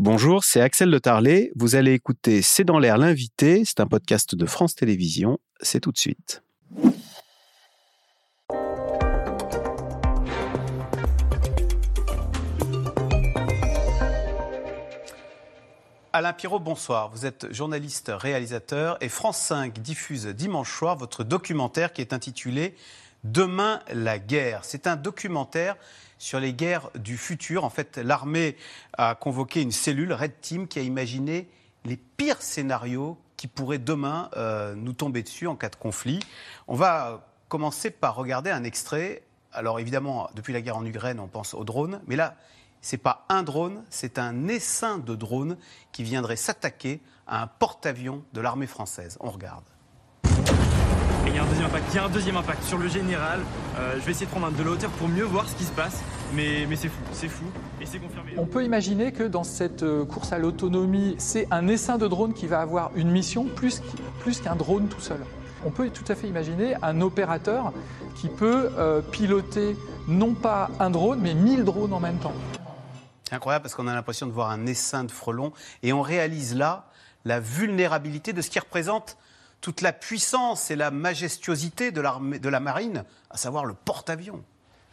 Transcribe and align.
Bonjour, 0.00 0.44
c'est 0.44 0.60
Axel 0.60 0.92
de 0.92 0.98
Tarlet. 0.98 1.50
Vous 1.56 1.74
allez 1.74 1.92
écouter 1.92 2.40
C'est 2.40 2.62
dans 2.62 2.78
l'air 2.78 2.98
l'invité. 2.98 3.64
C'est 3.64 3.80
un 3.80 3.86
podcast 3.88 4.36
de 4.36 4.46
France 4.46 4.76
Télévisions. 4.76 5.40
C'est 5.60 5.80
tout 5.80 5.90
de 5.90 5.98
suite. 5.98 6.44
Alain 16.12 16.32
Pirot, 16.32 16.60
bonsoir. 16.60 17.10
Vous 17.10 17.26
êtes 17.26 17.52
journaliste, 17.52 18.12
réalisateur 18.14 18.98
et 19.00 19.08
France 19.08 19.38
5 19.38 19.80
diffuse 19.80 20.26
dimanche 20.26 20.78
soir 20.78 20.96
votre 20.96 21.24
documentaire 21.24 21.92
qui 21.92 22.02
est 22.02 22.12
intitulé 22.12 22.76
Demain 23.24 23.80
la 23.92 24.18
guerre. 24.18 24.64
C'est 24.64 24.86
un 24.86 24.96
documentaire 24.96 25.76
sur 26.18 26.40
les 26.40 26.52
guerres 26.52 26.90
du 26.94 27.16
futur. 27.16 27.64
En 27.64 27.70
fait, 27.70 27.96
l'armée 27.96 28.56
a 28.96 29.14
convoqué 29.14 29.62
une 29.62 29.72
cellule, 29.72 30.12
Red 30.12 30.40
Team, 30.40 30.68
qui 30.68 30.78
a 30.78 30.82
imaginé 30.82 31.48
les 31.84 31.96
pires 31.96 32.42
scénarios 32.42 33.18
qui 33.36 33.46
pourraient 33.46 33.78
demain 33.78 34.30
euh, 34.36 34.74
nous 34.74 34.92
tomber 34.92 35.22
dessus 35.22 35.46
en 35.46 35.56
cas 35.56 35.68
de 35.68 35.76
conflit. 35.76 36.20
On 36.66 36.74
va 36.74 37.26
commencer 37.48 37.90
par 37.90 38.16
regarder 38.16 38.50
un 38.50 38.64
extrait. 38.64 39.22
Alors 39.52 39.80
évidemment, 39.80 40.28
depuis 40.34 40.52
la 40.52 40.60
guerre 40.60 40.76
en 40.76 40.84
Ukraine, 40.84 41.20
on 41.20 41.28
pense 41.28 41.54
aux 41.54 41.64
drones, 41.64 42.00
mais 42.06 42.16
là, 42.16 42.36
ce 42.82 42.94
n'est 42.94 43.00
pas 43.00 43.24
un 43.28 43.42
drone, 43.42 43.84
c'est 43.90 44.18
un 44.18 44.48
essaim 44.48 44.98
de 44.98 45.14
drones 45.14 45.56
qui 45.92 46.02
viendrait 46.02 46.36
s'attaquer 46.36 47.00
à 47.26 47.42
un 47.42 47.46
porte-avions 47.46 48.24
de 48.32 48.40
l'armée 48.40 48.66
française. 48.66 49.16
On 49.20 49.30
regarde. 49.30 49.64
Il 51.38 51.40
y 51.40 51.44
a 51.44 51.44
un 51.44 51.50
deuxième 51.50 51.66
impact, 51.66 51.84
il 51.90 51.94
y 51.94 51.98
a 51.98 52.04
un 52.04 52.08
deuxième 52.08 52.36
impact 52.36 52.64
sur 52.64 52.78
le 52.78 52.88
général. 52.88 53.40
Euh, 53.78 53.94
je 53.94 54.00
vais 54.00 54.10
essayer 54.10 54.26
de 54.26 54.30
prendre 54.30 54.50
de 54.50 54.62
la 54.64 54.70
hauteur 54.70 54.90
pour 54.90 55.08
mieux 55.08 55.22
voir 55.22 55.48
ce 55.48 55.54
qui 55.54 55.62
se 55.62 55.70
passe, 55.70 56.02
mais, 56.34 56.66
mais 56.68 56.74
c'est 56.74 56.88
fou, 56.88 57.00
c'est 57.12 57.28
fou, 57.28 57.44
et 57.80 57.86
c'est 57.86 58.00
confirmé. 58.00 58.32
On 58.36 58.46
peut 58.46 58.64
imaginer 58.64 59.12
que 59.12 59.22
dans 59.22 59.44
cette 59.44 59.84
euh, 59.84 60.04
course 60.04 60.32
à 60.32 60.38
l'autonomie, 60.38 61.14
c'est 61.18 61.46
un 61.52 61.68
essaim 61.68 61.96
de 61.96 62.08
drones 62.08 62.34
qui 62.34 62.48
va 62.48 62.60
avoir 62.60 62.90
une 62.96 63.12
mission 63.12 63.44
plus, 63.44 63.82
plus 64.18 64.40
qu'un 64.40 64.56
drone 64.56 64.88
tout 64.88 64.98
seul. 64.98 65.20
On 65.64 65.70
peut 65.70 65.88
tout 65.90 66.02
à 66.10 66.16
fait 66.16 66.26
imaginer 66.26 66.74
un 66.82 67.00
opérateur 67.00 67.72
qui 68.16 68.28
peut 68.28 68.70
euh, 68.76 69.00
piloter 69.00 69.76
non 70.08 70.34
pas 70.34 70.70
un 70.80 70.90
drone, 70.90 71.20
mais 71.22 71.34
1000 71.34 71.62
drones 71.62 71.92
en 71.92 72.00
même 72.00 72.18
temps. 72.18 72.34
C'est 73.28 73.36
incroyable 73.36 73.62
parce 73.62 73.76
qu'on 73.76 73.86
a 73.86 73.94
l'impression 73.94 74.26
de 74.26 74.32
voir 74.32 74.50
un 74.50 74.66
essaim 74.66 75.04
de 75.04 75.12
frelons 75.12 75.52
et 75.84 75.92
on 75.92 76.02
réalise 76.02 76.56
là 76.56 76.86
la 77.24 77.38
vulnérabilité 77.38 78.32
de 78.32 78.42
ce 78.42 78.50
qui 78.50 78.58
représente 78.58 79.16
toute 79.60 79.80
la 79.80 79.92
puissance 79.92 80.70
et 80.70 80.76
la 80.76 80.90
majestuosité 80.90 81.90
de, 81.90 82.02
de 82.38 82.48
la 82.48 82.60
marine, 82.60 83.04
à 83.30 83.36
savoir 83.36 83.64
le 83.64 83.74
porte-avions. 83.74 84.44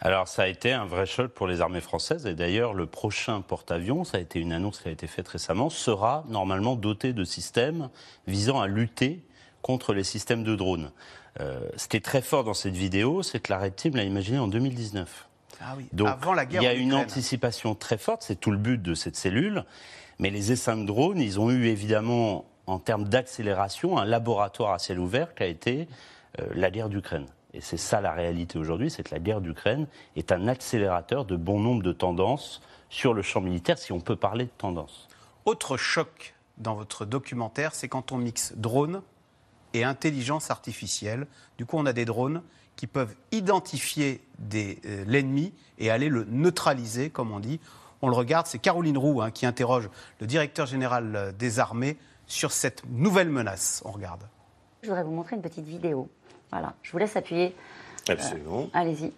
Alors 0.01 0.27
ça 0.27 0.43
a 0.43 0.47
été 0.47 0.73
un 0.73 0.85
vrai 0.85 1.05
choc 1.05 1.31
pour 1.31 1.47
les 1.47 1.61
armées 1.61 1.81
françaises 1.81 2.25
et 2.25 2.33
d'ailleurs 2.33 2.73
le 2.73 2.85
prochain 2.85 3.41
porte-avions, 3.41 4.03
ça 4.03 4.17
a 4.17 4.19
été 4.19 4.39
une 4.39 4.51
annonce 4.51 4.81
qui 4.81 4.89
a 4.89 4.91
été 4.91 5.07
faite 5.07 5.27
récemment, 5.27 5.69
sera 5.69 6.25
normalement 6.27 6.75
doté 6.75 7.13
de 7.13 7.23
systèmes 7.23 7.89
visant 8.27 8.59
à 8.59 8.67
lutter 8.67 9.23
contre 9.61 9.93
les 9.93 10.03
systèmes 10.03 10.43
de 10.43 10.55
drones. 10.55 10.91
Euh, 11.39 11.59
ce 11.75 11.87
qui 11.87 11.97
est 11.97 12.05
très 12.05 12.21
fort 12.21 12.43
dans 12.43 12.53
cette 12.53 12.75
vidéo, 12.75 13.23
c'est 13.23 13.39
que 13.39 13.51
la 13.51 13.59
Red 13.59 13.75
Team 13.75 13.95
l'a 13.95 14.03
imaginé 14.03 14.37
en 14.37 14.47
2019. 14.47 15.27
Ah 15.61 15.73
oui, 15.77 15.87
Donc, 15.93 16.07
avant 16.07 16.33
la 16.33 16.45
guerre. 16.45 16.61
il 16.61 16.65
y 16.65 16.67
a 16.67 16.73
une 16.73 16.93
anticipation 16.93 17.75
très 17.75 17.97
forte, 17.97 18.23
c'est 18.23 18.39
tout 18.39 18.51
le 18.51 18.57
but 18.57 18.81
de 18.81 18.93
cette 18.93 19.15
cellule. 19.15 19.65
Mais 20.19 20.29
les 20.29 20.51
essaims 20.51 20.77
de 20.77 20.85
drones, 20.85 21.19
ils 21.19 21.39
ont 21.39 21.49
eu 21.51 21.65
évidemment, 21.65 22.45
en 22.67 22.79
termes 22.79 23.05
d'accélération, 23.05 23.97
un 23.97 24.05
laboratoire 24.05 24.73
à 24.73 24.79
ciel 24.79 24.99
ouvert 24.99 25.35
qui 25.35 25.43
a 25.43 25.47
été 25.47 25.87
euh, 26.39 26.47
la 26.53 26.71
guerre 26.71 26.89
d'Ukraine. 26.89 27.27
Et 27.53 27.61
c'est 27.61 27.77
ça 27.77 28.01
la 28.01 28.11
réalité 28.11 28.57
aujourd'hui, 28.57 28.89
c'est 28.89 29.03
que 29.03 29.13
la 29.13 29.19
guerre 29.19 29.39
d'Ukraine 29.39 29.87
est 30.15 30.31
un 30.31 30.47
accélérateur 30.47 31.25
de 31.25 31.35
bon 31.35 31.59
nombre 31.59 31.83
de 31.83 31.93
tendances 31.93 32.61
sur 32.89 33.13
le 33.13 33.21
champ 33.21 33.41
militaire, 33.41 33.77
si 33.77 33.91
on 33.91 33.99
peut 33.99 34.17
parler 34.17 34.45
de 34.45 34.51
tendances. 34.57 35.07
Autre 35.45 35.77
choc 35.77 36.35
dans 36.57 36.75
votre 36.75 37.05
documentaire, 37.05 37.73
c'est 37.73 37.87
quand 37.87 38.11
on 38.11 38.17
mixe 38.17 38.53
drone 38.57 39.01
et 39.73 39.83
intelligence 39.83 40.51
artificielle. 40.51 41.27
Du 41.57 41.65
coup, 41.65 41.77
on 41.77 41.85
a 41.85 41.93
des 41.93 42.05
drones 42.05 42.41
qui 42.75 42.87
peuvent 42.87 43.15
identifier 43.31 44.21
euh, 44.53 45.03
l'ennemi 45.07 45.53
et 45.77 45.89
aller 45.89 46.09
le 46.09 46.25
neutraliser, 46.25 47.09
comme 47.09 47.31
on 47.31 47.39
dit. 47.39 47.59
On 48.01 48.09
le 48.09 48.15
regarde, 48.15 48.47
c'est 48.47 48.59
Caroline 48.59 48.97
Roux 48.97 49.21
hein, 49.21 49.31
qui 49.31 49.45
interroge 49.45 49.89
le 50.19 50.27
directeur 50.27 50.65
général 50.65 51.15
euh, 51.15 51.31
des 51.31 51.59
armées 51.59 51.97
sur 52.27 52.51
cette 52.51 52.83
nouvelle 52.89 53.29
menace. 53.29 53.81
On 53.85 53.91
regarde. 53.91 54.23
Je 54.81 54.87
voudrais 54.87 55.03
vous 55.03 55.11
montrer 55.11 55.35
une 55.35 55.41
petite 55.41 55.65
vidéo. 55.65 56.09
Voilà, 56.51 56.73
je 56.83 56.91
vous 56.91 56.97
laisse 56.97 57.15
appuyer. 57.15 57.55
Absolument. 58.07 58.69
Allez-y. 58.73 59.11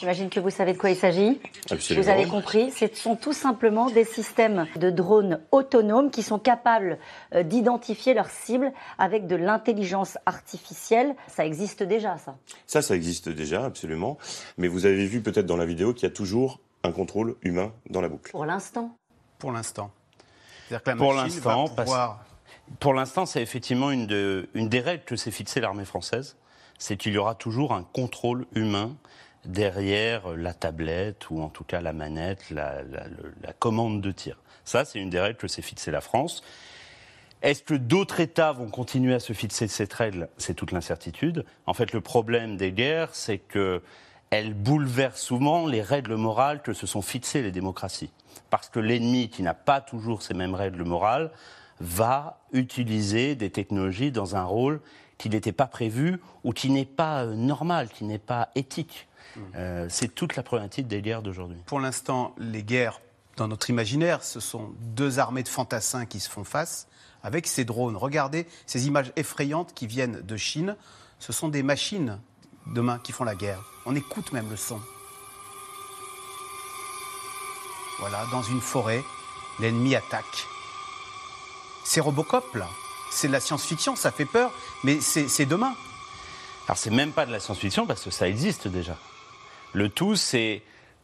J'imagine 0.00 0.30
que 0.30 0.40
vous 0.40 0.48
savez 0.48 0.72
de 0.72 0.78
quoi 0.78 0.88
il 0.88 0.96
s'agit. 0.96 1.38
Absolument. 1.70 2.04
Vous 2.04 2.10
avez 2.10 2.24
compris, 2.24 2.70
ce 2.70 2.86
sont 2.94 3.16
tout 3.16 3.34
simplement 3.34 3.90
des 3.90 4.04
systèmes 4.04 4.66
de 4.76 4.88
drones 4.88 5.40
autonomes 5.52 6.10
qui 6.10 6.22
sont 6.22 6.38
capables 6.38 6.98
euh, 7.34 7.42
d'identifier 7.42 8.14
leurs 8.14 8.30
cibles 8.30 8.72
avec 8.98 9.26
de 9.26 9.36
l'intelligence 9.36 10.16
artificielle. 10.24 11.14
Ça 11.28 11.44
existe 11.44 11.82
déjà, 11.82 12.16
ça. 12.16 12.38
Ça, 12.66 12.80
ça 12.80 12.96
existe 12.96 13.28
déjà, 13.28 13.64
absolument. 13.66 14.16
Mais 14.56 14.68
vous 14.68 14.86
avez 14.86 15.04
vu 15.04 15.20
peut-être 15.20 15.44
dans 15.44 15.58
la 15.58 15.66
vidéo 15.66 15.92
qu'il 15.92 16.04
y 16.04 16.10
a 16.10 16.14
toujours 16.14 16.60
un 16.84 16.92
contrôle 16.92 17.36
humain 17.42 17.72
dans 17.88 18.00
la 18.00 18.08
boucle. 18.08 18.30
Pour 18.30 18.44
l'instant. 18.46 18.96
Pour 19.38 19.52
l'instant. 19.52 19.90
C'est-à-dire 20.68 20.82
que 20.84 20.90
la 20.90 20.96
Pour 20.96 21.14
machine 21.14 21.34
l'instant, 21.34 21.64
va 21.66 21.74
parce- 21.74 21.86
pouvoir... 21.88 22.24
Pour 22.78 22.94
l'instant, 22.94 23.26
c'est 23.26 23.42
effectivement 23.42 23.90
une, 23.90 24.06
de- 24.06 24.48
une 24.54 24.68
des 24.68 24.80
règles 24.80 25.04
que 25.04 25.16
s'est 25.16 25.30
fixée 25.32 25.60
l'armée 25.60 25.84
française, 25.84 26.36
c'est 26.78 26.96
qu'il 26.96 27.12
y 27.12 27.18
aura 27.18 27.34
toujours 27.34 27.72
un 27.74 27.82
contrôle 27.82 28.46
humain 28.54 28.94
derrière 29.44 30.36
la 30.36 30.54
tablette 30.54 31.30
ou 31.30 31.40
en 31.42 31.48
tout 31.48 31.64
cas 31.64 31.80
la 31.80 31.92
manette, 31.92 32.50
la, 32.50 32.82
la- 32.82 33.08
le- 33.08 33.34
la 33.42 33.52
commande 33.52 34.00
de 34.00 34.12
tir. 34.12 34.38
Ça, 34.64 34.84
c'est 34.84 34.98
une 35.00 35.10
des 35.10 35.18
règles 35.20 35.38
que 35.38 35.48
s'est 35.48 35.62
fixée 35.62 35.90
la 35.90 36.00
France. 36.00 36.42
Est-ce 37.42 37.62
que 37.62 37.74
d'autres 37.74 38.20
États 38.20 38.52
vont 38.52 38.68
continuer 38.68 39.14
à 39.14 39.20
se 39.20 39.32
fixer 39.32 39.66
cette 39.66 39.92
règle? 39.94 40.28
C'est 40.36 40.54
toute 40.54 40.72
l'incertitude. 40.72 41.44
En 41.66 41.72
fait, 41.74 41.92
le 41.92 42.00
problème 42.02 42.56
des 42.56 42.70
guerres, 42.70 43.14
c'est 43.14 43.38
que 43.38 43.82
elles 44.30 44.54
bouleversent 44.54 45.20
souvent 45.20 45.66
les 45.66 45.82
règles 45.82 46.14
morales 46.14 46.62
que 46.62 46.72
se 46.72 46.86
sont 46.86 47.02
fixées 47.02 47.42
les 47.42 47.50
démocraties. 47.50 48.10
Parce 48.48 48.68
que 48.68 48.78
l'ennemi, 48.78 49.28
qui 49.28 49.42
n'a 49.42 49.54
pas 49.54 49.80
toujours 49.80 50.22
ces 50.22 50.34
mêmes 50.34 50.54
règles 50.54 50.84
morales, 50.84 51.32
va 51.80 52.40
utiliser 52.52 53.34
des 53.34 53.50
technologies 53.50 54.12
dans 54.12 54.36
un 54.36 54.44
rôle 54.44 54.80
qui 55.18 55.28
n'était 55.28 55.52
pas 55.52 55.66
prévu 55.66 56.20
ou 56.44 56.52
qui 56.52 56.70
n'est 56.70 56.84
pas 56.84 57.24
euh, 57.24 57.34
normal, 57.34 57.88
qui 57.88 58.04
n'est 58.04 58.18
pas 58.18 58.50
éthique. 58.54 59.08
Euh, 59.54 59.86
c'est 59.88 60.14
toute 60.14 60.36
la 60.36 60.42
problématique 60.42 60.88
des 60.88 61.02
guerres 61.02 61.22
d'aujourd'hui. 61.22 61.58
Pour 61.66 61.80
l'instant, 61.80 62.34
les 62.38 62.62
guerres, 62.62 63.00
dans 63.36 63.48
notre 63.48 63.70
imaginaire, 63.70 64.22
ce 64.22 64.40
sont 64.40 64.72
deux 64.80 65.18
armées 65.18 65.42
de 65.42 65.48
fantassins 65.48 66.06
qui 66.06 66.20
se 66.20 66.28
font 66.28 66.44
face 66.44 66.88
avec 67.22 67.46
ces 67.46 67.64
drones. 67.64 67.96
Regardez 67.96 68.46
ces 68.66 68.86
images 68.86 69.12
effrayantes 69.16 69.72
qui 69.74 69.86
viennent 69.86 70.20
de 70.22 70.36
Chine. 70.36 70.76
Ce 71.18 71.32
sont 71.32 71.48
des 71.48 71.62
machines 71.62 72.18
demain 72.70 72.98
qui 73.02 73.12
font 73.12 73.24
la 73.24 73.34
guerre. 73.34 73.60
On 73.86 73.94
écoute 73.94 74.32
même 74.32 74.48
le 74.50 74.56
son. 74.56 74.80
Voilà, 77.98 78.24
dans 78.30 78.42
une 78.42 78.60
forêt, 78.60 79.02
l'ennemi 79.58 79.94
attaque. 79.94 80.46
C'est 81.84 82.00
Robocop, 82.00 82.54
là. 82.54 82.68
C'est 83.10 83.28
de 83.28 83.32
la 83.32 83.40
science-fiction, 83.40 83.96
ça 83.96 84.10
fait 84.12 84.24
peur, 84.24 84.52
mais 84.84 85.00
c'est 85.00 85.46
demain. 85.46 85.74
Alors 86.66 86.78
c'est 86.78 86.90
même 86.90 87.10
pas 87.12 87.26
de 87.26 87.32
la 87.32 87.40
science-fiction 87.40 87.86
parce 87.86 88.04
que 88.04 88.10
ça 88.10 88.28
existe 88.28 88.68
déjà. 88.68 88.96
Le 89.72 89.88
tout, 89.88 90.14
c'est 90.14 90.62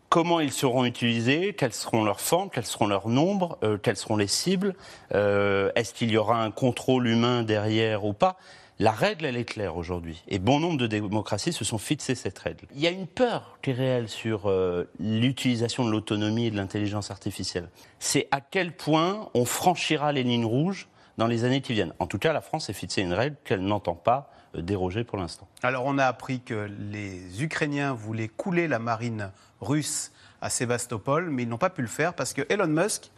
comment 0.09 0.39
ils 0.39 0.53
seront 0.53 0.85
utilisés, 0.85 1.55
quelles 1.55 1.73
seront 1.73 2.05
leurs 2.05 2.21
formes, 2.21 2.51
quels 2.51 2.65
seront 2.65 2.87
leurs 2.87 3.09
nombres, 3.09 3.59
euh, 3.65 3.77
quelles 3.77 3.97
seront 3.97 4.17
les 4.17 4.29
cibles, 4.29 4.77
euh, 5.15 5.73
est-ce 5.75 5.93
qu'il 5.93 6.11
y 6.11 6.17
aura 6.17 6.43
un 6.43 6.53
contrôle 6.53 7.09
humain 7.09 7.43
derrière 7.43 8.05
ou 8.05 8.13
pas? 8.13 8.37
La 8.79 8.91
règle, 8.91 9.25
elle 9.25 9.39
est 9.39 9.47
claire 9.47 9.77
aujourd'hui. 9.77 10.23
Et 10.29 10.39
bon 10.39 10.61
nombre 10.61 10.77
de 10.77 10.87
démocraties 10.87 11.55
se 11.55 11.65
sont 11.65 11.79
fixées 11.79 12.15
cette 12.15 12.39
règle. 12.39 12.67
Il 12.75 12.81
y 12.81 12.87
a 12.87 12.91
une 12.91 13.07
peur 13.07 13.59
qui 13.63 13.71
est 13.71 13.73
réelle 13.73 14.09
sur 14.09 14.51
euh, 14.51 14.85
l'utilisation 15.01 15.87
de 15.87 15.91
l'autonomie 15.91 16.47
et 16.47 16.51
de 16.51 16.57
l'intelligence 16.57 17.11
artificielle. 17.11 17.71
C'est 18.01 18.29
à 18.33 18.43
quel 18.43 18.77
point 18.77 19.31
on 19.33 19.47
franchira 19.47 20.13
les 20.13 20.23
lignes 20.23 20.45
rouges 20.45 20.89
dans 21.17 21.27
les 21.27 21.45
années 21.45 21.63
qui 21.63 21.73
viennent. 21.73 21.95
En 22.01 22.07
tout 22.07 22.19
cas, 22.19 22.35
la 22.35 22.43
France 22.43 22.67
s'est 22.67 22.75
fixé 22.75 23.01
une 23.01 23.15
règle 23.15 23.37
qu'elle 23.45 23.65
n'entend 23.65 23.95
pas 23.95 24.31
euh, 24.55 24.61
déroger 24.61 25.05
pour 25.05 25.17
l'instant. 25.17 25.49
Alors 25.63 25.87
on 25.87 25.97
a 25.97 26.05
appris 26.05 26.41
que 26.41 26.69
les 26.93 27.43
Ukrainiens 27.43 27.95
voulaient 27.95 28.29
couler 28.29 28.69
la 28.69 28.79
marine 28.79 29.31
russe 29.63 30.13
à 30.43 30.51
Sébastopol, 30.51 31.31
mais 31.31 31.45
ils 31.45 31.49
n'ont 31.49 31.57
pas 31.57 31.71
pu 31.71 31.81
le 31.81 31.89
faire 31.89 32.13
parce 32.13 32.35
que 32.35 32.43
Elon 32.51 32.67
Musk 32.67 33.11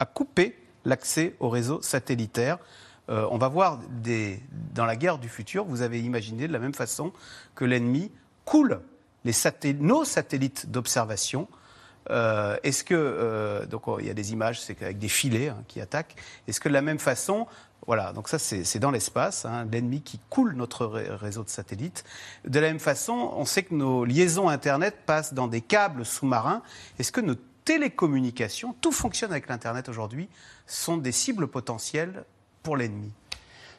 a 0.00 0.04
coupé 0.04 0.54
l'accès 0.84 1.34
au 1.40 1.48
réseau 1.48 1.80
satellitaire. 1.80 2.58
Euh, 3.08 3.26
on 3.30 3.38
va 3.38 3.48
voir 3.48 3.80
dans 4.74 4.84
la 4.84 4.96
guerre 4.96 5.18
du 5.18 5.28
futur, 5.28 5.64
vous 5.64 5.82
avez 5.82 6.00
imaginé 6.00 6.46
de 6.46 6.52
la 6.52 6.58
même 6.58 6.74
façon 6.74 7.12
que 7.54 7.64
l'ennemi 7.64 8.10
coule 8.44 8.80
les 9.24 9.32
nos 9.80 10.04
satellites 10.04 10.70
d'observation 10.70 11.48
Euh, 12.10 12.56
Est-ce 12.62 12.84
que 12.84 12.94
euh, 12.94 13.66
donc 13.66 13.86
oh, 13.86 13.98
il 14.00 14.06
y 14.06 14.10
a 14.10 14.14
des 14.14 14.32
images, 14.32 14.62
c'est 14.62 14.80
avec 14.82 14.98
des 14.98 15.08
filets 15.10 15.48
hein, 15.48 15.62
qui 15.68 15.80
attaquent. 15.80 16.16
Est-ce 16.46 16.58
que 16.58 16.68
de 16.70 16.72
la 16.72 16.80
même 16.80 16.98
façon, 16.98 17.46
voilà, 17.86 18.14
donc 18.14 18.28
ça 18.28 18.38
c'est 18.38 18.78
dans 18.78 18.90
l'espace, 18.90 19.44
hein, 19.44 19.66
l'ennemi 19.70 20.00
qui 20.00 20.18
coule 20.30 20.54
notre 20.54 20.86
ré- 20.86 21.08
réseau 21.10 21.44
de 21.44 21.50
satellites. 21.50 22.04
De 22.46 22.60
la 22.60 22.68
même 22.68 22.78
façon, 22.80 23.32
on 23.36 23.44
sait 23.44 23.62
que 23.62 23.74
nos 23.74 24.06
liaisons 24.06 24.48
Internet 24.48 24.94
passent 25.04 25.34
dans 25.34 25.48
des 25.48 25.60
câbles 25.60 26.06
sous-marins. 26.06 26.62
Est-ce 26.98 27.12
que 27.12 27.20
nos 27.20 27.34
télécommunications, 27.64 28.74
tout 28.80 28.92
fonctionne 28.92 29.30
avec 29.30 29.46
l'Internet 29.48 29.90
aujourd'hui, 29.90 30.30
sont 30.66 30.96
des 30.96 31.12
cibles 31.12 31.48
potentielles 31.48 32.24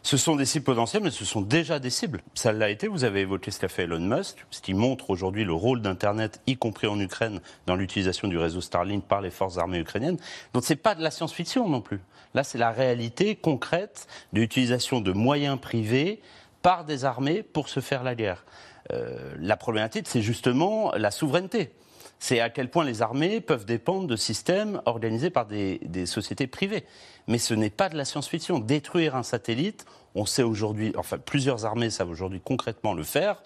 Ce 0.02 0.16
sont 0.16 0.36
des 0.36 0.46
cibles 0.46 0.66
potentielles, 0.66 1.04
mais 1.04 1.12
ce 1.12 1.26
sont 1.26 1.42
déjà 1.42 1.80
des 1.80 1.90
cibles. 1.90 2.22
Ça 2.34 2.54
l'a 2.54 2.70
été, 2.70 2.88
vous 2.88 3.04
avez 3.04 3.22
évoqué 3.22 3.52
ce 3.52 3.60
qu'a 3.60 3.68
fait 3.68 3.84
Elon 3.84 4.00
Musk, 4.00 4.46
ce 4.50 4.62
qui 4.62 4.74
montre 4.74 5.10
aujourd'hui 5.10 5.44
le 5.44 5.54
rôle 5.54 5.82
d'Internet, 5.82 6.42
y 6.48 6.56
compris 6.56 6.88
en 6.88 7.00
Ukraine, 7.00 7.42
dans 7.66 7.76
l'utilisation 7.76 8.28
du 8.28 8.38
réseau 8.38 8.62
Starlink 8.62 9.04
par 9.04 9.22
les 9.22 9.30
forces 9.30 9.58
armées 9.58 9.80
ukrainiennes. 9.80 10.18
Donc 10.54 10.64
c'est 10.64 10.78
pas 10.78 10.96
de 10.96 11.04
la 11.04 11.12
science-fiction 11.12 11.68
non 11.68 11.82
plus. 11.82 12.00
Là, 12.34 12.44
c'est 12.44 12.58
la 12.58 12.72
réalité 12.72 13.36
concrète 13.36 14.08
de 14.34 14.40
l'utilisation 14.40 15.02
de 15.02 15.12
moyens 15.12 15.60
privés 15.60 16.22
par 16.62 16.86
des 16.86 17.04
armées 17.04 17.44
pour 17.44 17.70
se 17.70 17.80
faire 17.80 18.04
la 18.04 18.16
guerre. 18.16 18.46
Euh, 18.92 19.36
la 19.40 19.58
problématique, 19.58 20.08
c'est 20.08 20.22
justement 20.22 20.92
la 20.94 21.12
souveraineté. 21.12 21.72
C'est 22.20 22.42
à 22.42 22.50
quel 22.50 22.70
point 22.70 22.84
les 22.84 23.02
armées 23.02 23.40
peuvent 23.40 23.66
dépendre 23.66 24.06
de 24.06 24.18
systèmes 24.18 24.82
organisés 24.86 25.30
par 25.30 25.46
des, 25.46 26.06
sociétés 26.06 26.48
privées. 26.48 26.84
Mais 27.28 27.38
ce 27.38 27.54
n'est 27.54 27.70
pas 27.70 27.88
de 27.88 27.96
la 27.96 28.04
science-fiction. 28.04 28.60
Détruire 28.60 29.16
un 29.16 29.24
satellite, 29.24 29.86
on 30.16 30.26
sait 30.26 30.44
aujourd'hui, 30.44 30.94
enfin 30.98 31.18
plusieurs 31.18 31.66
armées 31.66 31.90
savent 31.90 32.10
aujourd'hui 32.10 32.42
concrètement 32.44 32.94
le 32.94 33.04
faire. 33.04 33.42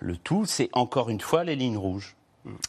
Le 0.00 0.16
tout, 0.16 0.44
c'est 0.44 0.70
encore 0.72 1.08
une 1.08 1.20
fois 1.20 1.44
les 1.44 1.54
lignes 1.54 1.76
rouges. 1.76 2.16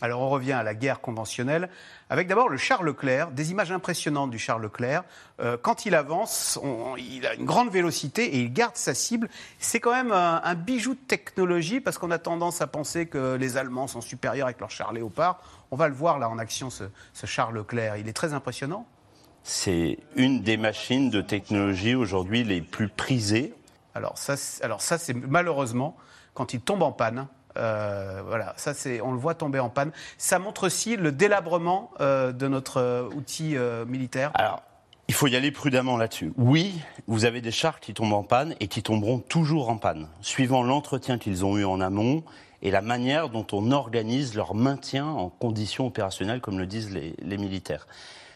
Alors 0.01 0.21
on 0.21 0.29
revient 0.29 0.51
à 0.51 0.63
la 0.63 0.73
guerre 0.75 0.99
conventionnelle, 0.99 1.69
avec 2.09 2.27
d'abord 2.27 2.49
le 2.49 2.57
char 2.57 2.83
Leclerc, 2.83 3.31
des 3.31 3.51
images 3.51 3.71
impressionnantes 3.71 4.29
du 4.29 4.37
char 4.37 4.59
Leclerc. 4.59 5.03
Euh, 5.39 5.55
quand 5.61 5.85
il 5.85 5.95
avance, 5.95 6.59
on- 6.61 6.97
il 6.97 7.25
a 7.25 7.35
une 7.35 7.45
grande 7.45 7.69
vélocité 7.71 8.35
et 8.35 8.39
il 8.41 8.51
garde 8.51 8.75
sa 8.75 8.93
cible. 8.93 9.29
C'est 9.59 9.79
quand 9.79 9.93
même 9.93 10.11
un, 10.11 10.41
un 10.43 10.55
bijou 10.55 10.93
de 10.95 10.99
technologie, 10.99 11.79
parce 11.79 11.97
qu'on 11.97 12.11
a 12.11 12.17
tendance 12.19 12.61
à 12.61 12.67
penser 12.67 13.05
que 13.05 13.35
les 13.35 13.55
Allemands 13.55 13.87
sont 13.87 14.01
supérieurs 14.01 14.47
avec 14.47 14.59
leur 14.59 14.71
char 14.71 14.91
Léopard. 14.91 15.41
On 15.71 15.77
va 15.77 15.87
le 15.87 15.93
voir 15.93 16.19
là 16.19 16.29
en 16.29 16.37
action, 16.37 16.69
ce, 16.69 16.83
ce 17.13 17.25
char 17.25 17.53
Leclerc. 17.53 17.95
Il 17.95 18.09
est 18.09 18.13
très 18.13 18.33
impressionnant. 18.33 18.85
C'est 19.43 19.99
une 20.17 20.43
des 20.43 20.57
machines 20.57 21.09
de 21.09 21.21
technologie 21.21 21.95
aujourd'hui 21.95 22.43
les 22.43 22.61
plus 22.61 22.89
prisées. 22.89 23.53
Alors 23.95 24.17
ça, 24.17 24.35
alors 24.61 24.81
ça, 24.81 24.97
c'est 24.97 25.13
malheureusement 25.13 25.95
quand 26.33 26.53
il 26.53 26.59
tombe 26.61 26.83
en 26.83 26.91
panne. 26.91 27.27
Euh, 27.57 28.21
voilà, 28.25 28.53
ça 28.57 28.73
c'est, 28.73 29.01
on 29.01 29.11
le 29.11 29.17
voit 29.17 29.35
tomber 29.35 29.59
en 29.59 29.69
panne. 29.69 29.91
Ça 30.17 30.39
montre 30.39 30.67
aussi 30.67 30.97
le 30.97 31.11
délabrement 31.11 31.91
euh, 31.99 32.31
de 32.31 32.47
notre 32.47 32.77
euh, 32.77 33.09
outil 33.15 33.55
militaire. 33.87 34.31
Alors, 34.35 34.61
il 35.07 35.13
faut 35.13 35.27
y 35.27 35.35
aller 35.35 35.51
prudemment 35.51 35.97
là-dessus. 35.97 36.31
Oui, 36.37 36.81
vous 37.07 37.25
avez 37.25 37.41
des 37.41 37.51
chars 37.51 37.79
qui 37.79 37.93
tombent 37.93 38.13
en 38.13 38.23
panne 38.23 38.55
et 38.59 38.67
qui 38.67 38.81
tomberont 38.81 39.19
toujours 39.19 39.69
en 39.69 39.77
panne, 39.77 40.07
suivant 40.21 40.63
l'entretien 40.63 41.17
qu'ils 41.17 41.43
ont 41.43 41.57
eu 41.57 41.65
en 41.65 41.81
amont 41.81 42.23
et 42.61 42.71
la 42.71 42.81
manière 42.81 43.29
dont 43.29 43.45
on 43.51 43.71
organise 43.71 44.35
leur 44.35 44.53
maintien 44.53 45.05
en 45.05 45.29
conditions 45.29 45.87
opérationnelles, 45.87 46.41
comme 46.41 46.59
le 46.59 46.67
disent 46.67 46.91
les 46.93 47.37
militaires. 47.37 47.87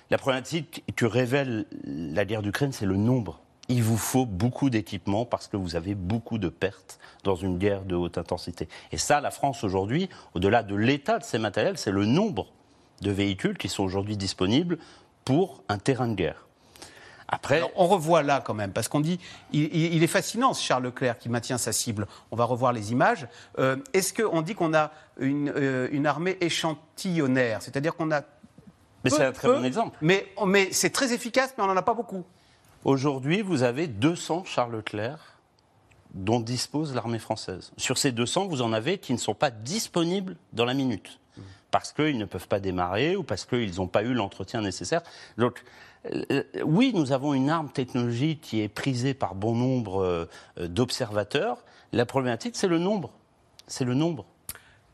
La 0.10 0.18
problématique 0.18 0.84
que 0.96 1.06
révèle 1.06 1.66
la 1.84 2.26
guerre 2.26 2.42
d'Ukraine, 2.42 2.72
c'est 2.72 2.86
le 2.86 2.96
nombre. 2.96 3.40
Il 3.68 3.84
vous 3.84 3.98
faut 3.98 4.26
beaucoup 4.26 4.70
d'équipements 4.70 5.26
parce 5.26 5.48
que 5.48 5.58
vous 5.58 5.76
avez 5.76 5.96
beaucoup 5.96 6.38
de 6.38 6.50
pertes 6.50 7.00
dans 7.24 7.36
une 7.36 7.58
guerre 7.58 7.84
de 7.84 7.96
haute 7.96 8.18
intensité. 8.18 8.68
Et 8.92 8.98
ça, 8.98 9.22
la 9.22 9.32
France 9.32 9.64
aujourd'hui, 9.64 10.10
au-delà 10.36 10.62
de 10.62 10.76
l'état 10.76 11.18
de 11.18 11.24
ses 11.24 11.40
matériels, 11.40 11.78
c'est 11.78 11.92
le 11.92 12.06
nombre 12.06 12.48
de 13.02 13.12
véhicules 13.12 13.58
qui 13.58 13.70
sont 13.70 13.84
aujourd'hui 13.84 14.18
disponibles 14.18 14.78
pour 15.24 15.64
un 15.68 15.78
terrain 15.78 16.08
de 16.08 16.14
guerre. 16.14 16.46
Après, 17.28 17.58
Alors, 17.58 17.72
on 17.76 17.88
revoit 17.88 18.22
là 18.22 18.42
quand 18.46 18.54
même, 18.54 18.72
parce 18.72 18.88
qu'on 18.88 19.00
dit, 19.00 19.20
il, 19.52 20.04
est 20.04 20.08
fascinant 20.08 20.54
ce 20.54 20.64
Charles 20.64 20.84
Leclerc 20.84 21.18
qui 21.18 21.28
maintient 21.28 21.58
sa 21.58 21.72
cible. 21.72 22.08
On 22.30 22.36
va 22.36 22.46
revoir 22.46 22.72
les 22.72 22.92
images. 22.92 23.28
Euh, 23.58 23.78
Est-ce 23.94 24.14
qu'on 24.14 24.44
dit 24.44 24.54
qu'on 24.54 24.76
a 24.76 24.92
une, 25.18 25.52
euh, 25.56 25.88
une 25.92 26.06
armée 26.06 26.38
échantillonnaire? 26.42 27.64
C'est-à-dire 27.64 27.96
qu'on 27.96 28.12
a. 28.12 28.22
mais 29.04 29.10
c'est 29.10 29.26
un 29.26 29.32
très 29.32 29.48
bon 29.48 29.66
exemple. 29.66 29.98
Mais, 30.02 30.28
mais 30.46 30.70
c'est 30.72 30.92
très 30.92 31.14
efficace, 31.14 31.56
mais 31.58 31.64
on 31.64 31.68
n'en 31.68 31.78
a 31.78 31.82
pas 31.82 31.96
beaucoup. 31.96 32.24
Aujourd'hui, 32.86 33.42
vous 33.42 33.64
avez 33.64 33.88
200 33.88 34.44
Charles 34.46 34.76
Leclerc 34.76 35.40
dont 36.14 36.40
dispose 36.40 36.94
l'armée 36.94 37.18
française. 37.18 37.72
Sur 37.78 37.98
ces 37.98 38.12
200, 38.12 38.46
vous 38.46 38.62
en 38.62 38.74
avez 38.74 39.00
qui 39.00 39.12
ne 39.12 39.18
sont 39.18 39.34
pas 39.34 39.50
disponibles 39.50 40.38
dans 40.54 40.66
la 40.66 40.76
minute. 40.76 41.20
Parce 41.72 41.92
qu'ils 41.92 42.20
ne 42.20 42.26
peuvent 42.26 42.48
pas 42.48 42.60
démarrer 42.60 43.16
ou 43.16 43.24
parce 43.24 43.44
qu'ils 43.46 43.78
n'ont 43.78 43.88
pas 43.88 44.04
eu 44.04 44.14
l'entretien 44.14 44.62
nécessaire. 44.62 45.02
Donc, 45.40 45.64
euh, 46.14 46.44
oui, 46.64 46.94
nous 46.94 47.12
avons 47.12 47.34
une 47.34 47.50
arme 47.50 47.70
technologique 47.70 48.42
qui 48.42 48.62
est 48.62 48.70
prisée 48.70 49.16
par 49.16 49.34
bon 49.34 49.56
nombre 49.56 50.04
euh, 50.04 50.26
euh, 50.60 50.68
d'observateurs. 50.68 51.66
La 51.92 52.06
problématique, 52.06 52.56
c'est 52.56 52.68
le 52.68 52.78
nombre. 52.78 53.12
C'est 53.66 53.84
le 53.84 53.96
nombre. 53.96 54.26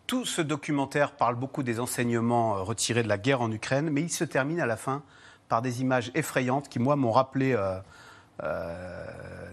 Tout 0.08 0.26
ce 0.26 0.42
documentaire 0.42 1.12
parle 1.12 1.36
beaucoup 1.36 1.62
des 1.62 1.82
enseignements 1.82 2.56
euh, 2.56 2.62
retirés 2.64 3.04
de 3.04 3.10
la 3.10 3.18
guerre 3.18 3.42
en 3.42 3.52
Ukraine, 3.52 3.90
mais 3.90 4.02
il 4.02 4.10
se 4.10 4.24
termine 4.24 4.62
à 4.62 4.66
la 4.66 4.78
fin 4.78 5.04
par 5.52 5.62
des 5.62 5.82
images 5.82 6.12
effrayantes 6.16 6.70
qui, 6.70 6.80
moi, 6.80 6.96
m'ont 6.96 7.12
rappelé 7.12 7.52
euh, 7.52 7.78
euh, 8.42 9.06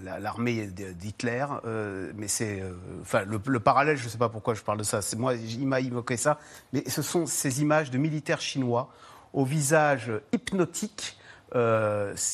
la- 0.05 0.21
l'armée 0.21 0.69
d'Hitler. 0.69 1.45
euh, 1.67 2.13
mais 2.17 2.29
c'est. 2.29 2.63
enfin, 3.03 3.25
le, 3.25 3.41
le 3.45 3.59
parallèle, 3.61 3.97
je 3.97 4.05
ne 4.05 4.09
sais 4.09 4.17
pas 4.17 4.29
pourquoi 4.29 4.55
je 4.55 4.63
parle 4.63 4.79
de 4.79 4.85
ça. 4.85 5.03
C'est 5.03 5.17
moi, 5.19 5.35
il 5.35 5.67
m'a 5.67 5.81
évoqué 5.81 6.17
ça. 6.17 6.39
Mais 6.73 6.89
ce 6.89 7.03
sont 7.03 7.27
ces 7.27 7.63
images 7.63 7.91
de 7.91 7.99
militaires 7.99 8.41
chinois 8.41 8.89
au 9.33 9.45
visage 9.45 10.13
hypnotique, 10.33 11.19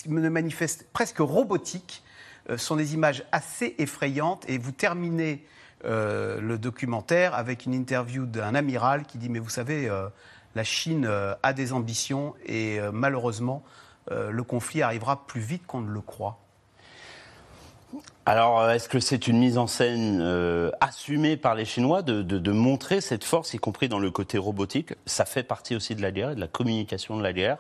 manifeste 0.09 0.87
presque 0.93 1.19
robotique. 1.21 2.03
Euh, 2.51 2.59
sont 2.59 2.77
des 2.77 2.93
images 2.93 3.25
assez 3.33 3.75
effrayantes. 3.79 4.45
Et 4.47 4.59
vous 4.59 4.73
terminez 4.73 5.43
le 5.87 6.57
documentaire 6.57 7.35
avec 7.35 7.65
une 7.65 7.73
interview 7.75 8.27
d'un 8.27 8.55
amiral 8.55 9.05
qui 9.05 9.17
dit 9.17 9.31
Mais 9.31 9.39
vous 9.39 9.49
savez, 9.51 9.91
la 10.55 10.65
Chine 10.65 11.06
euh, 11.06 11.35
a 11.43 11.53
des 11.53 11.73
ambitions 11.73 12.35
et 12.47 12.79
euh, 12.79 12.91
malheureusement, 12.93 13.62
euh, 14.11 14.31
le 14.31 14.43
conflit 14.43 14.83
arrivera 14.83 15.27
plus 15.27 15.41
vite 15.41 15.67
qu'on 15.67 15.81
ne 15.81 15.91
le 15.91 16.01
croit. 16.01 16.39
Alors, 18.27 18.71
est-ce 18.71 18.89
que 18.89 19.01
c'est 19.01 19.29
une 19.29 19.39
mise 19.39 19.59
en 19.59 19.67
scène 19.67 20.21
assumée 20.81 21.37
par 21.37 21.55
les 21.55 21.65
Chinois 21.65 22.03
de, 22.03 22.23
de- 22.23 22.39
de 22.39 22.53
montrer 22.53 23.01
cette 23.01 23.23
force, 23.23 23.55
y 23.55 23.59
compris 23.59 23.89
dans 23.89 23.99
le 24.01 24.11
côté 24.11 24.39
robotique? 24.39 24.95
Ça 25.06 25.25
fait 25.27 25.43
partie 25.43 25.77
aussi 25.77 25.95
de 25.95 26.03
la 26.03 26.11
guerre 26.11 26.31
et 26.31 26.35
de 26.35 26.41
la 26.41 26.49
communication 26.49 27.17
de 27.17 27.23
la 27.23 27.33
guerre. 27.33 27.59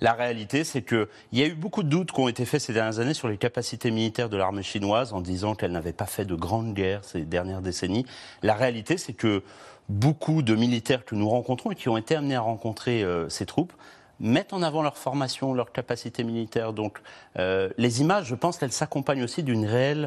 La 0.00 0.12
réalité, 0.12 0.62
c'est 0.64 0.82
qu'il 0.82 1.08
y 1.32 1.42
a 1.42 1.46
eu 1.46 1.54
beaucoup 1.54 1.82
de 1.82 1.88
doutes 1.88 2.12
qui 2.12 2.20
ont 2.20 2.28
été 2.28 2.44
faits 2.44 2.60
ces 2.60 2.72
dernières 2.72 2.98
années 3.00 3.14
sur 3.14 3.28
les 3.28 3.38
capacités 3.38 3.90
militaires 3.90 4.28
de 4.28 4.36
l'armée 4.36 4.62
chinoise 4.62 5.12
en 5.12 5.20
disant 5.20 5.54
qu'elle 5.54 5.72
n'avait 5.72 5.92
pas 5.92 6.06
fait 6.06 6.24
de 6.24 6.34
grandes 6.34 6.74
guerres 6.74 7.04
ces 7.04 7.22
dernières 7.22 7.62
décennies. 7.62 8.04
La 8.42 8.54
réalité, 8.54 8.98
c'est 8.98 9.14
que 9.14 9.42
beaucoup 9.88 10.42
de 10.42 10.54
militaires 10.54 11.04
que 11.04 11.14
nous 11.14 11.28
rencontrons 11.28 11.70
et 11.70 11.74
qui 11.74 11.88
ont 11.88 11.96
été 11.96 12.16
amenés 12.16 12.36
à 12.36 12.40
rencontrer 12.40 13.02
euh, 13.02 13.28
ces 13.28 13.46
troupes 13.46 13.72
mettent 14.20 14.52
en 14.52 14.62
avant 14.62 14.82
leur 14.82 14.96
formation, 14.96 15.54
leur 15.54 15.72
capacité 15.72 16.24
militaire. 16.24 16.72
Donc, 16.72 17.00
euh, 17.38 17.70
les 17.78 18.00
images, 18.00 18.26
je 18.26 18.34
pense 18.34 18.58
qu'elles 18.58 18.72
s'accompagnent 18.72 19.24
aussi 19.24 19.44
euh, 19.44 20.04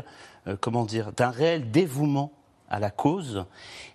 d'un 1.15 1.29
réel 1.29 1.71
dévouement 1.71 2.31
à 2.69 2.79
la 2.79 2.89
cause. 2.89 3.45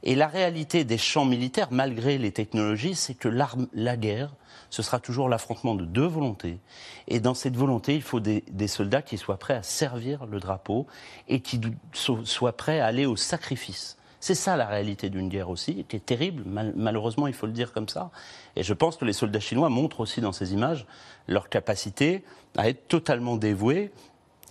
Et 0.03 0.15
la 0.15 0.29
réalité 0.29 0.85
des 0.85 0.99
champs 0.99 1.25
militaires, 1.25 1.69
malgré 1.71 2.19
les 2.19 2.33
technologies, 2.33 2.95
c'est 2.95 3.15
que 3.15 3.29
la 3.29 3.97
guerre, 3.97 4.35
ce 4.71 4.83
sera 4.83 4.99
toujours 4.99 5.29
l'affrontement 5.29 5.75
de 5.75 5.85
deux 5.85 6.07
volontés. 6.07 6.59
Et 7.09 7.21
dans 7.21 7.35
cette 7.35 7.57
volonté, 7.57 7.95
il 7.95 8.03
faut 8.03 8.21
des, 8.21 8.43
soldats 8.69 9.03
qui 9.03 9.19
soient 9.19 9.37
prêts 9.37 9.55
à 9.55 9.63
servir 9.63 10.25
le 10.27 10.41
drapeau 10.41 10.87
et 11.29 11.41
qui 11.41 11.61
soient 11.93 12.57
prêts 12.57 12.81
à 12.81 12.87
aller 12.87 13.05
au 13.05 13.17
sacrifice. 13.17 13.99
C'est 14.23 14.37
ça 14.37 14.57
la 14.57 14.67
réalité 14.67 15.11
d'une 15.11 15.29
guerre 15.29 15.51
aussi, 15.51 15.85
qui 15.89 15.97
est 15.97 16.07
terrible, 16.07 16.45
mal- 16.47 16.73
malheureusement 16.77 17.27
il 17.27 17.35
faut 17.35 17.47
le 17.47 17.53
dire 17.53 17.73
comme 17.73 17.89
ça. 17.89 18.11
Et 18.55 18.63
je 18.63 18.73
pense 18.73 18.97
que 18.97 19.05
les 19.05 19.13
soldats 19.13 19.41
chinois 19.41 19.69
montrent 19.69 19.99
aussi 19.99 20.21
dans 20.21 20.31
ces 20.31 20.53
images 20.53 20.87
leur 21.27 21.49
capacité 21.49 22.23
à 22.57 22.69
être 22.69 22.87
totalement 22.87 23.35
dévoués 23.35 23.91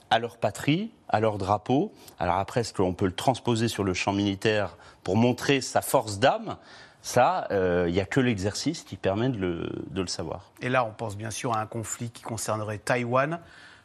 à 0.09 0.19
leur 0.19 0.35
patrie, 0.35 0.91
à 1.07 1.21
leur 1.21 1.37
drapeau. 1.37 1.93
Alors 2.19 2.35
après, 2.35 2.59
est-ce 2.61 2.73
qu'on 2.73 2.93
peut 2.93 3.05
le 3.05 3.15
transposer 3.15 3.69
sur 3.69 3.85
le 3.85 3.93
champ 3.93 4.11
militaire 4.11 4.75
pour 5.05 5.15
montrer 5.15 5.61
sa 5.61 5.81
force 5.81 6.19
d'âme? 6.19 6.57
Ça, 7.01 7.47
euh, 7.51 7.85
il 7.87 7.93
n'y 7.93 8.01
a 8.01 8.05
que 8.05 8.19
l'exercice 8.19 8.83
qui 8.83 8.97
permet 8.97 9.29
de 9.29 9.37
le, 9.37 9.69
de 9.89 10.01
le 10.01 10.07
savoir. 10.07 10.51
Et 10.61 10.67
là, 10.67 10.83
on 10.83 10.91
pense 10.91 11.15
bien 11.15 11.31
sûr 11.31 11.55
à 11.55 11.61
un 11.61 11.65
conflit 11.65 12.09
qui 12.09 12.23
concernerait 12.23 12.77
Taïwan. 12.77 13.39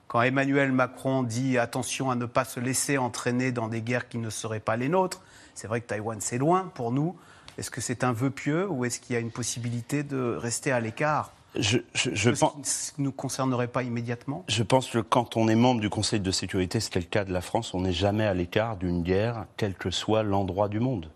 Quand 0.08 0.22
Emmanuel 0.22 0.70
Macron 0.70 1.24
dit 1.24 1.58
attention 1.58 2.10
à 2.10 2.14
ne 2.14 2.26
pas 2.26 2.44
se 2.44 2.60
laisser 2.60 2.96
entraîner 2.96 3.50
dans 3.50 3.68
des 3.68 3.82
guerres 3.82 4.08
qui 4.08 4.18
ne 4.18 4.30
seraient 4.30 4.60
pas 4.60 4.76
les 4.76 4.88
nôtres, 4.88 5.20
c'est 5.54 5.66
vrai 5.66 5.80
que 5.80 5.86
Taïwan, 5.86 6.20
c'est 6.20 6.38
loin 6.38 6.70
pour 6.74 6.92
nous. 6.92 7.16
Est-ce 7.58 7.70
que 7.70 7.80
c'est 7.80 8.04
un 8.04 8.12
vœu 8.12 8.30
pieux 8.30 8.68
ou 8.68 8.84
est-ce 8.84 9.00
qu'il 9.00 9.14
y 9.14 9.16
a 9.16 9.20
une 9.20 9.32
possibilité 9.32 10.02
de 10.02 10.36
rester 10.36 10.70
à 10.70 10.78
l'écart? 10.78 11.32
Je, 11.58 11.78
je, 11.94 12.10
je 12.12 12.30
de 12.30 12.34
ce 12.34 12.40
pense, 12.40 12.92
qui 12.94 13.00
ne 13.00 13.06
nous 13.06 13.12
concernerait 13.12 13.68
pas 13.68 13.82
immédiatement? 13.82 14.44
Je 14.46 14.62
pense 14.62 14.90
que 14.90 14.98
quand 14.98 15.36
on 15.38 15.48
est 15.48 15.54
membre 15.54 15.80
du 15.80 15.88
Conseil 15.88 16.20
de 16.20 16.30
sécurité, 16.30 16.80
c'était 16.80 17.00
le 17.00 17.06
cas 17.06 17.24
de 17.24 17.32
la 17.32 17.40
France, 17.40 17.72
on 17.72 17.80
n'est 17.80 17.94
jamais 17.94 18.26
à 18.26 18.34
l'écart 18.34 18.76
d'une 18.76 19.02
guerre, 19.02 19.46
quel 19.56 19.74
que 19.74 19.90
soit 19.90 20.22
l'endroit 20.22 20.68
du 20.68 20.80
monde. 20.80 21.08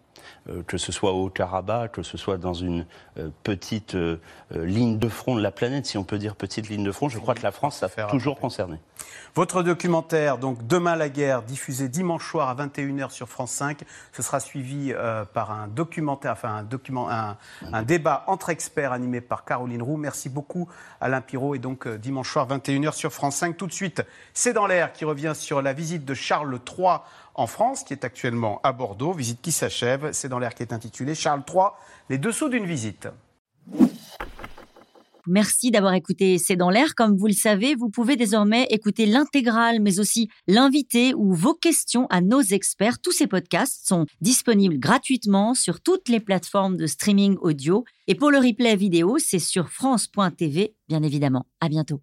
Euh, 0.48 0.62
que 0.62 0.78
ce 0.78 0.90
soit 0.90 1.12
au 1.12 1.26
Haut-Karabakh, 1.26 1.92
que 1.92 2.02
ce 2.02 2.16
soit 2.16 2.38
dans 2.38 2.54
une 2.54 2.86
euh, 3.18 3.28
petite 3.42 3.94
euh, 3.94 4.18
ligne 4.50 4.98
de 4.98 5.08
front 5.08 5.36
de 5.36 5.42
la 5.42 5.50
planète, 5.50 5.84
si 5.84 5.98
on 5.98 6.04
peut 6.04 6.18
dire 6.18 6.34
petite 6.34 6.68
ligne 6.68 6.82
de 6.82 6.92
front, 6.92 7.08
je 7.08 7.18
crois 7.18 7.34
que 7.34 7.42
la 7.42 7.52
France 7.52 7.82
a 7.82 7.88
toujours 8.06 8.38
concerné. 8.38 8.78
Votre 9.34 9.62
documentaire, 9.62 10.38
donc 10.38 10.66
Demain 10.66 10.96
la 10.96 11.08
guerre, 11.08 11.42
diffusé 11.42 11.88
dimanche 11.88 12.28
soir 12.28 12.48
à 12.48 12.54
21h 12.54 13.10
sur 13.10 13.28
France 13.28 13.52
5, 13.52 13.84
ce 14.12 14.22
sera 14.22 14.40
suivi 14.40 14.92
par 15.32 15.52
un 15.52 15.68
documentaire, 15.68 16.32
enfin 16.32 16.56
un, 16.56 16.62
document, 16.64 17.08
un, 17.10 17.82
débat 17.82 18.24
entre 18.26 18.50
experts 18.50 18.92
animé 18.92 19.20
par 19.20 19.44
Caroline 19.44 19.82
Roux. 19.82 19.96
Merci 19.96 20.28
beaucoup 20.28 20.68
Alain 21.00 21.20
Pirot 21.20 21.54
et 21.54 21.58
donc 21.58 21.88
dimanche 21.88 22.30
soir 22.30 22.48
21h 22.48 22.92
sur 22.92 23.12
France 23.12 23.36
5. 23.36 23.56
Tout 23.56 23.66
de 23.66 23.72
suite, 23.72 24.02
c'est 24.34 24.52
dans 24.52 24.66
l'air 24.66 24.92
qui 24.92 25.04
revient 25.04 25.32
sur 25.34 25.62
la 25.62 25.72
visite 25.72 26.04
de 26.04 26.14
Charles 26.14 26.58
III 26.76 26.98
en 27.34 27.46
France, 27.46 27.84
qui 27.84 27.92
est 27.92 28.04
actuellement 28.04 28.60
à 28.62 28.72
Bordeaux, 28.72 29.12
visite 29.12 29.40
qui 29.40 29.52
s'achève. 29.52 30.12
C'est 30.12 30.28
dans 30.28 30.38
l'air 30.38 30.54
qui 30.54 30.62
est 30.62 30.72
intitulé 30.72 31.14
Charles 31.14 31.42
III, 31.48 31.66
les 32.08 32.18
dessous 32.18 32.48
d'une 32.48 32.66
visite. 32.66 33.08
Merci 35.26 35.70
d'avoir 35.70 35.94
écouté 35.94 36.38
C'est 36.38 36.56
dans 36.56 36.70
l'air. 36.70 36.94
Comme 36.94 37.16
vous 37.16 37.26
le 37.26 37.32
savez, 37.32 37.74
vous 37.74 37.88
pouvez 37.88 38.16
désormais 38.16 38.66
écouter 38.70 39.06
l'intégrale, 39.06 39.80
mais 39.80 40.00
aussi 40.00 40.28
l'invité 40.48 41.14
ou 41.14 41.34
vos 41.34 41.54
questions 41.54 42.06
à 42.10 42.20
nos 42.20 42.40
experts. 42.40 43.00
Tous 43.00 43.12
ces 43.12 43.26
podcasts 43.26 43.86
sont 43.86 44.06
disponibles 44.20 44.78
gratuitement 44.78 45.54
sur 45.54 45.80
toutes 45.80 46.08
les 46.08 46.20
plateformes 46.20 46.76
de 46.76 46.86
streaming 46.86 47.36
audio. 47.42 47.84
Et 48.06 48.14
pour 48.14 48.30
le 48.30 48.38
replay 48.38 48.76
vidéo, 48.76 49.18
c'est 49.18 49.38
sur 49.38 49.68
France.tv, 49.68 50.74
bien 50.88 51.02
évidemment. 51.02 51.46
À 51.60 51.68
bientôt. 51.68 52.00